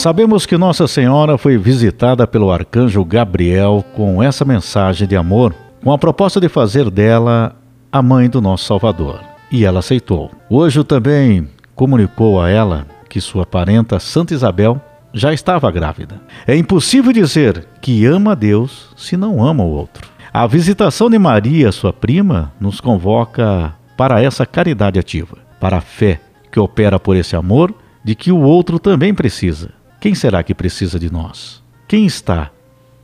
[0.00, 5.54] Sabemos que Nossa Senhora foi visitada pelo arcanjo Gabriel com essa mensagem de amor,
[5.84, 7.54] com a proposta de fazer dela
[7.92, 9.20] a mãe do nosso Salvador.
[9.52, 10.30] E ela aceitou.
[10.48, 14.80] O anjo também comunicou a ela que sua parenta Santa Isabel
[15.12, 16.18] já estava grávida.
[16.46, 20.08] É impossível dizer que ama a Deus se não ama o outro.
[20.32, 26.22] A visitação de Maria, sua prima, nos convoca para essa caridade ativa, para a fé
[26.50, 29.78] que opera por esse amor de que o outro também precisa.
[30.00, 31.62] Quem será que precisa de nós?
[31.86, 32.50] Quem está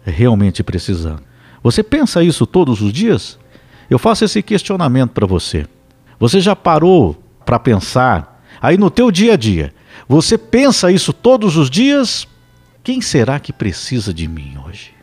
[0.04, 1.22] realmente precisando?
[1.62, 3.38] Você pensa isso todos os dias?
[3.90, 5.66] Eu faço esse questionamento para você.
[6.18, 9.74] Você já parou para pensar aí no teu dia a dia?
[10.08, 12.26] Você pensa isso todos os dias?
[12.82, 14.94] Quem será que precisa de mim hoje?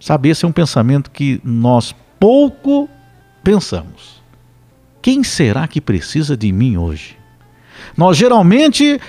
[0.00, 2.88] Sabe, esse é um pensamento que nós pouco
[3.42, 4.22] pensamos.
[5.02, 7.16] Quem será que precisa de mim hoje?
[7.96, 9.00] Nós geralmente,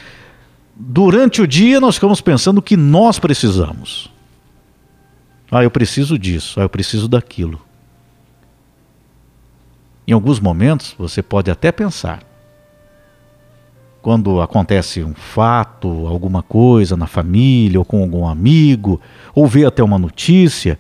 [0.80, 4.10] durante o dia, nós ficamos pensando o que nós precisamos.
[5.52, 7.60] Ah, eu preciso disso, ah, eu preciso daquilo.
[10.08, 12.24] Em alguns momentos, você pode até pensar.
[14.02, 19.02] Quando acontece um fato, alguma coisa na família ou com algum amigo,
[19.36, 20.80] ou vê até uma notícia,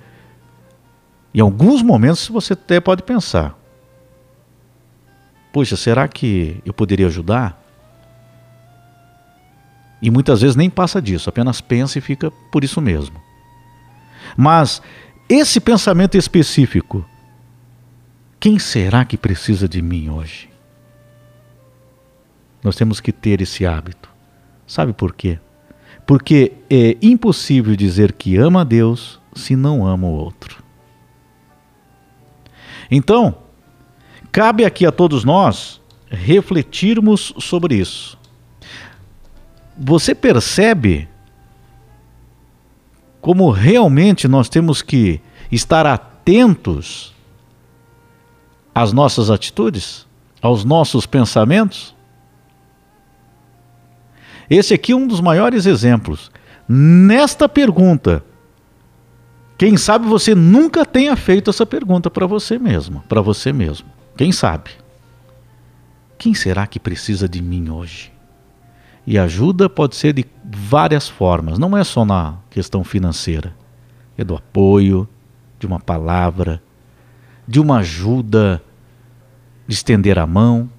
[1.33, 3.57] em alguns momentos você até pode pensar:
[5.51, 7.58] Poxa, será que eu poderia ajudar?
[10.01, 13.21] E muitas vezes nem passa disso, apenas pensa e fica por isso mesmo.
[14.37, 14.81] Mas
[15.27, 17.05] esse pensamento específico,
[18.39, 20.49] quem será que precisa de mim hoje?
[22.63, 24.09] Nós temos que ter esse hábito.
[24.65, 25.39] Sabe por quê?
[26.05, 30.63] Porque é impossível dizer que ama a Deus se não ama o outro.
[32.89, 33.37] Então,
[34.31, 38.18] cabe aqui a todos nós refletirmos sobre isso.
[39.79, 41.07] Você percebe
[43.21, 47.13] como realmente nós temos que estar atentos
[48.75, 50.05] às nossas atitudes,
[50.41, 51.95] aos nossos pensamentos?
[54.49, 56.29] Esse aqui é um dos maiores exemplos.
[56.67, 58.23] Nesta pergunta,
[59.57, 63.87] quem sabe você nunca tenha feito essa pergunta para você mesmo, para você mesmo.
[64.17, 64.71] Quem sabe?
[66.17, 68.18] Quem será que precisa de mim hoje?
[69.09, 73.55] E ajuda pode ser de várias formas, não é só na questão financeira.
[74.15, 75.09] É do apoio,
[75.57, 76.61] de uma palavra,
[77.47, 78.61] de uma ajuda,
[79.67, 80.69] de estender a mão,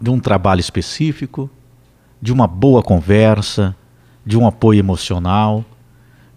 [0.00, 1.50] de um trabalho específico,
[2.22, 3.74] de uma boa conversa,
[4.24, 5.64] de um apoio emocional,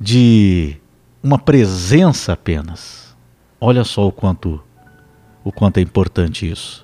[0.02, 0.78] de
[1.22, 3.16] uma presença apenas.
[3.62, 4.60] Olha só o quanto
[5.44, 6.84] o quanto é importante isso.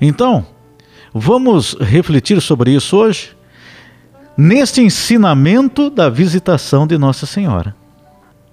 [0.00, 0.44] Então,
[1.12, 3.36] vamos refletir sobre isso hoje
[4.36, 7.74] neste ensinamento da visitação de Nossa Senhora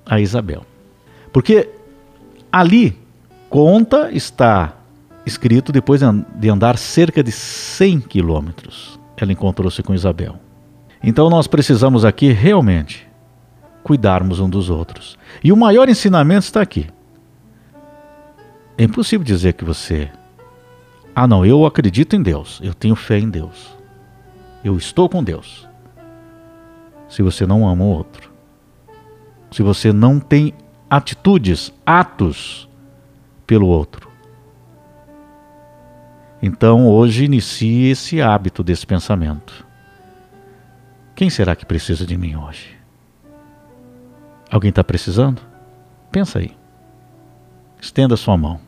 [0.06, 0.66] a Isabel.
[1.32, 1.70] Porque
[2.52, 2.98] ali
[3.50, 4.74] conta está
[5.26, 6.02] escrito depois
[6.36, 9.00] de andar cerca de 100 quilômetros.
[9.18, 10.38] Ela encontrou-se com Isabel.
[11.04, 13.08] Então nós precisamos aqui realmente
[13.84, 15.18] cuidarmos um dos outros.
[15.44, 16.88] E o maior ensinamento está aqui.
[18.78, 20.10] É impossível dizer que você.
[21.20, 23.76] Ah, não, eu acredito em Deus, eu tenho fé em Deus,
[24.64, 25.68] eu estou com Deus.
[27.10, 28.32] Se você não ama o outro,
[29.50, 30.54] se você não tem
[30.88, 32.70] atitudes, atos
[33.48, 34.12] pelo outro.
[36.40, 39.66] Então hoje inicie esse hábito desse pensamento.
[41.16, 42.78] Quem será que precisa de mim hoje?
[44.52, 45.42] Alguém está precisando?
[46.12, 46.56] Pensa aí.
[47.82, 48.67] Estenda sua mão.